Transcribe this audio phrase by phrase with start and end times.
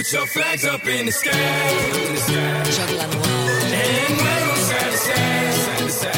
[0.00, 1.30] Put your flags up in the sky.
[1.30, 2.62] In the sky.
[2.72, 6.16] Juggle and wave 'em side to side, side to side.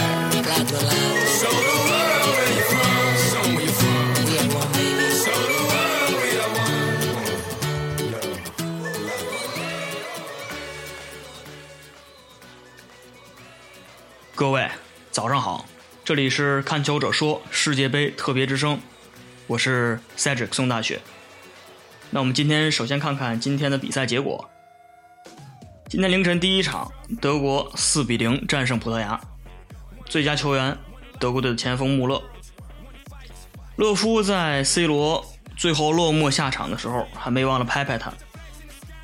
[1.41, 4.07] Show the world where you're from, show where you're from.
[5.19, 6.79] Show the world we are one.
[14.37, 14.71] 各位
[15.11, 15.67] 早上好，
[16.05, 18.81] 这里是看球者说世界杯特别之声，
[19.49, 21.01] 我是 Cedric 宋大雪。
[22.15, 24.47] 那我们今天首先看看今天的比赛结果。
[25.89, 26.93] 今天凌晨第一场，
[27.23, 29.19] 德国四比零战胜葡萄牙，
[30.05, 30.77] 最佳球员
[31.19, 32.23] 德国队的前锋穆勒。
[33.77, 35.25] 勒夫在 C 罗
[35.57, 38.13] 最后落寞下场的时候，还没忘了拍拍他。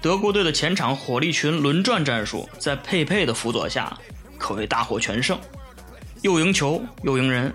[0.03, 3.97] 德国队的前场火力群轮转战术，在佩佩的辅佐下，
[4.37, 5.41] 可谓大获全胜，
[6.21, 7.55] 又赢球又赢人，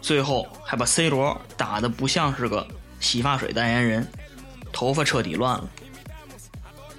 [0.00, 2.66] 最后还把 C 罗打得不像是个
[2.98, 4.08] 洗发水代言人，
[4.76, 5.70] 头发彻底乱了。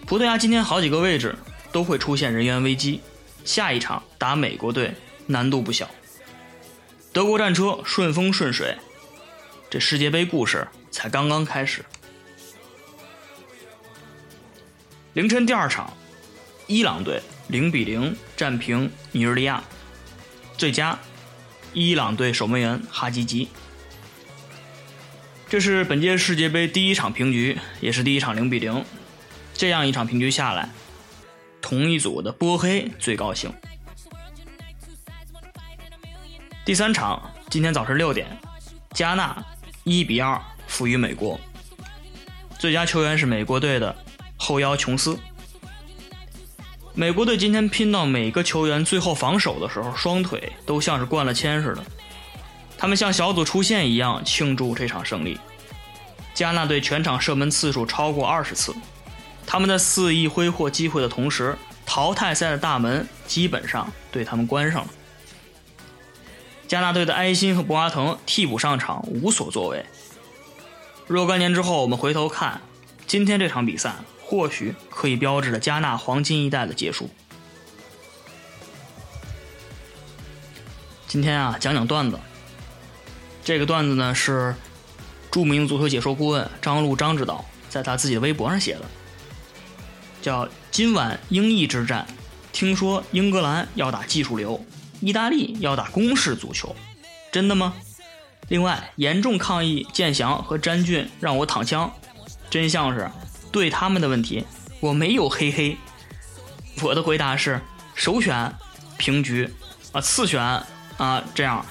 [0.08, 1.36] 葡萄牙今天好几个位置
[1.72, 3.02] 都会出现人员危机，
[3.46, 4.96] 下一场打美国队
[5.28, 5.88] 难度不小。
[7.14, 8.76] 德国战车顺风顺水，
[9.70, 11.86] 这世界杯故事才刚刚开始。
[15.14, 15.94] 凌晨第二场，
[16.66, 19.64] 伊朗队零比零战平尼日利亚，
[20.58, 20.98] 最佳
[21.74, 23.50] 伊朗队守门员哈基吉。
[25.50, 28.84] 这是本届世界杯第一场平局，也是第一场零比零。
[29.54, 30.70] 这样一场平局下来，
[31.62, 33.50] 同一组的波黑最高兴。
[36.66, 38.28] 第三场今天早晨六点，
[38.92, 39.42] 加纳
[39.86, 41.40] 一比二负于美国，
[42.60, 43.96] 最佳球员是美国队的
[44.36, 45.18] 后腰琼斯。
[46.94, 51.82] 美国队今天拼到每个球员最后防守的时候，双腿都像是灌了铅似的。
[52.78, 55.40] 他们像小组出线一样庆祝这场胜利。
[56.34, 58.76] 加纳队全场射门次数超过二十次，
[59.48, 64.90] 他们在肆意挥霍机会的同时，淘汰赛的大门基本上对他们关上了。
[66.68, 69.84] 加纳队的埃辛和博阿滕替补上场无所作为。
[71.08, 72.62] 若干年之后，我们回头看
[73.08, 77.10] 今天这场比赛，或许可以标志着加纳黄金一代的结束。
[81.08, 82.20] 今天啊，讲讲段子。
[83.48, 84.54] 这个段子呢是
[85.32, 88.82] 著名足球解说顾问张璐张指导在他自己的微博上写的，
[90.22, 92.06] 叫“今晚英意之战，
[92.52, 94.62] 听说英格兰要打技术流，
[95.00, 96.76] 意大利要打攻势足球，
[97.32, 97.74] 真的吗？”
[98.50, 101.90] 另外，严重抗议建翔和詹俊让我躺枪，
[102.50, 103.10] 真相是
[103.50, 104.46] 对他们的问题
[104.82, 105.78] 我没有嘿嘿。
[106.82, 107.62] 我的回答是
[107.96, 108.54] 首选
[108.98, 109.50] 平局
[109.94, 110.44] 啊，次选
[110.98, 111.66] 啊这样，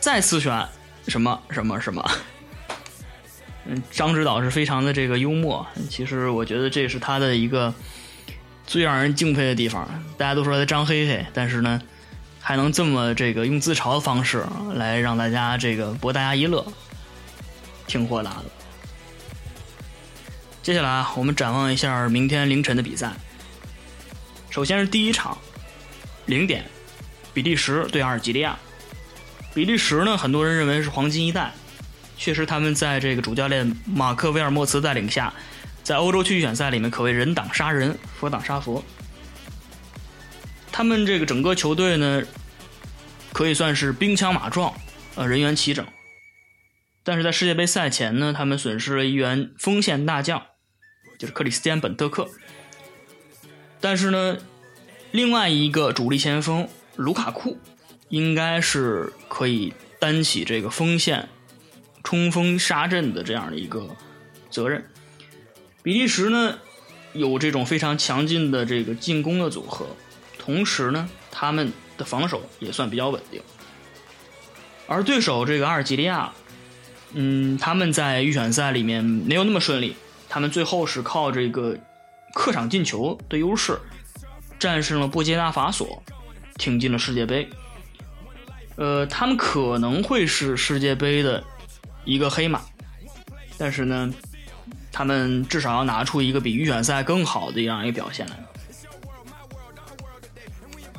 [0.00, 0.68] 再次选
[1.08, 2.10] 什么什么什么。
[3.66, 7.72] 嗯，张指导是非常的这个幽默，其实我觉得这是他的一个
[8.66, 9.88] 最让人敬佩的地方。
[10.16, 11.80] 大家都说他张黑黑，但是呢。
[12.46, 14.44] 还能这么这个用自嘲的方式
[14.74, 16.62] 来让大家这个博大家一乐，
[17.86, 18.44] 挺豁达的。
[20.62, 23.14] 接下来啊，我们展望一下明天凌晨的比赛。
[24.50, 25.38] 首先是第一场，
[26.26, 26.66] 零点，
[27.32, 28.58] 比利时对阿尔及利亚。
[29.54, 31.52] 比利时呢，很多人认为是黄金一代，
[32.16, 35.32] 确实他们在这个主教练马克威尔莫茨带领下，
[35.84, 38.84] 在欧洲区预选赛里面可谓人挡杀人，佛挡杀佛。
[40.72, 42.22] 他们这个整个球队呢，
[43.32, 44.74] 可以算是兵强马壮，
[45.14, 45.86] 呃，人员齐整。
[47.04, 50.42] 但是在世界杯赛前呢，他们损失了一员锋线大将，
[51.16, 52.28] 就是克里斯蒂安本特克。
[53.80, 54.38] 但是呢，
[55.12, 57.60] 另外一个主力前锋卢卡库，
[58.08, 61.28] 应该是可以担起这个锋线
[62.02, 63.88] 冲锋杀阵的这样的一个
[64.50, 64.84] 责任。
[65.82, 66.58] 比利时呢，
[67.12, 69.86] 有这种非常强劲的这个进攻的组合。
[70.38, 73.40] 同时呢，他们的防守也算比较稳定，
[74.86, 76.32] 而对手这个阿尔及利亚，
[77.14, 79.96] 嗯，他们在预选赛里面没有那么顺利，
[80.28, 81.78] 他们最后是靠这个
[82.34, 83.78] 客场进球的优势，
[84.58, 86.02] 战胜了布基纳法索，
[86.56, 87.48] 挺进了世界杯。
[88.76, 91.42] 呃，他们可能会是世界杯的
[92.04, 92.60] 一个黑马，
[93.56, 94.12] 但是呢，
[94.90, 98.36] 他们至少要拿出一个比预选赛更好的这样一个表现来。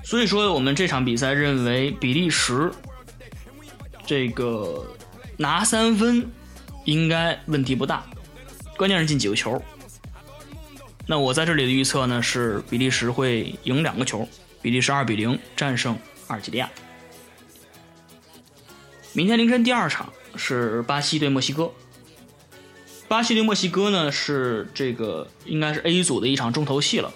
[0.03, 2.71] 所以说，我们这场比赛认为比利时
[4.05, 4.85] 这个
[5.35, 6.25] 拿三分
[6.85, 8.05] 应该问题不大，
[8.77, 9.61] 关键是进几个球。
[11.07, 14.27] 那我在这里的预测呢是比利时会赢两个球，
[14.61, 15.97] 比利时二比零战胜
[16.27, 16.69] 阿尔及利亚。
[19.15, 21.71] 明天凌晨第二场是巴西对墨西哥，
[23.07, 27.09] 巴西对墨西哥呢是这个应该是 A 组的一场重头戏了，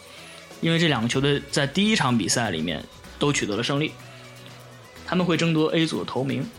[0.61, 2.81] 因为这两个球队在第一场比赛里面
[3.19, 3.91] 都取得了胜利，
[5.05, 6.49] 他们会争夺 A 组的头名。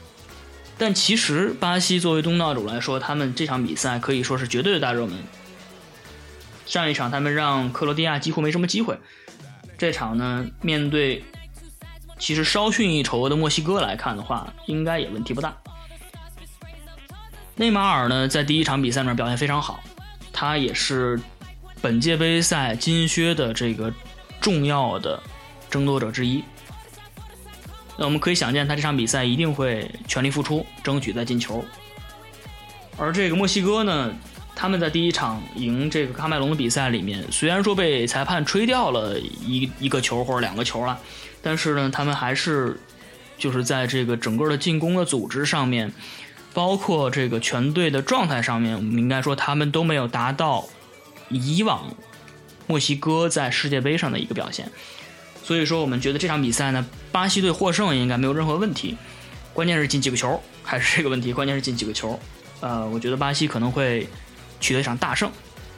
[0.76, 5.16] 但其实巴西作为东道主来说，他们这场比赛可以说是绝对的大热门。
[6.66, 8.98] 上一场他们让克罗地亚几乎没什么机会，
[9.78, 11.24] 这场呢面对
[12.20, 15.56] 其实稍逊一筹的墨西哥来看的话，应该也问题不大。
[17.56, 19.80] 内马尔呢在第一场比赛里面表现非常好，
[20.32, 21.18] 他也是
[21.80, 23.92] 本届杯赛金靴的这个
[24.40, 25.20] 重要的
[25.68, 26.44] 争夺者之一。
[27.96, 31.64] 那我们可以想见，他这场比赛一定会全力付出，争取再进球。
[32.96, 34.14] 而这个墨西哥呢，
[34.54, 40.98] 他们在第一场赢这个喀麦隆的比赛里面，虽然说被裁判吹掉了一一个球或者两个球了，
[41.42, 42.78] 但是呢，他们还是
[43.38, 45.92] 就是在这个整个的进攻的组织上面，
[46.52, 50.68] 包括这个全队的状态上面，我们应该说他们都没有达到
[51.28, 51.94] 以往
[52.66, 54.70] 墨西哥在世界杯上的一个表现。
[55.42, 58.96] 所以说，我们觉得这场比赛呢，巴西队获胜应该没有任何问题。
[59.52, 61.32] 关键是进几个球，还是这个问题。
[61.32, 62.18] 关键是进几个球。
[62.60, 64.06] 呃，我觉得巴西可能会
[64.60, 65.28] 取得一场大胜，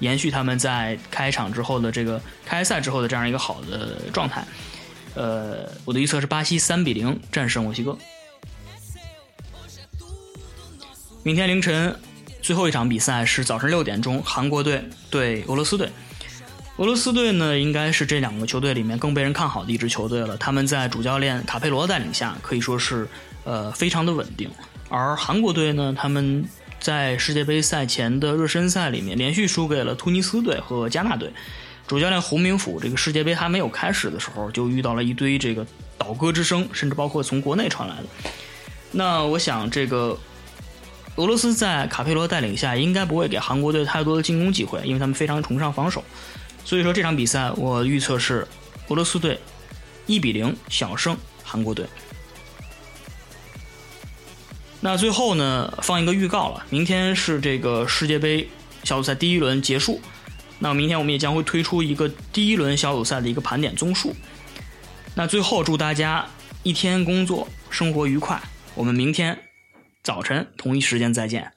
[0.01, 4.45] 延续他们在开场之后的这个开赛之后的这样一个好的状态。
[5.15, 7.97] 呃，我的预测是巴西三比零战胜墨西哥。
[11.23, 11.97] 明天凌晨
[12.41, 15.89] 最后一场比赛是早晨六点钟，韩国队对俄罗斯队。
[16.79, 20.37] 俄罗斯队呢，应该是这两个球队里面更被人看好的一支球队了。
[20.39, 23.07] 他们在主教练卡佩罗带领下，可以说是
[23.45, 24.51] 呃非常的稳定。
[24.89, 26.45] 而韩国队呢，他们
[26.81, 31.31] 在世界杯赛前的热身赛里面连续输给了突尼斯队和加纳队。
[31.87, 35.67] 主教练洪明甫这个世界杯还没有开始的时候，就遇到了一堆这个
[35.99, 38.05] 倒戈之声，甚至包括从国内传来的。
[38.91, 40.19] 那我想这个。
[41.17, 46.03] 俄罗斯在卡佩罗带领下，应该不会给韩国队太多的进攻机会，因为他们非常崇尚防守。
[46.65, 48.49] 所以说这场比赛，我预测是
[48.89, 49.39] 俄罗斯队
[50.07, 51.15] 一比零小胜
[51.45, 51.85] 韩国队。
[54.81, 58.49] 那最后呢，放一个预告了，明天是这个世界杯
[58.83, 60.01] 小组赛第一轮结束，
[60.63, 64.15] 那明天我们也将会推出一个第一轮小组赛的一个盘点综述。
[65.17, 66.25] 那最后祝大家
[66.63, 68.41] 一天工作生活愉快，
[68.77, 69.37] 我们明天。
[70.05, 71.53] 早晨同一时间再见。